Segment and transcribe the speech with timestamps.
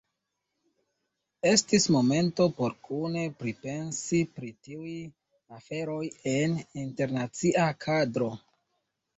[1.49, 4.95] Estis momento por kune pripensi pri tiuj
[5.59, 6.01] aferoj
[6.35, 8.33] en internacia kadro.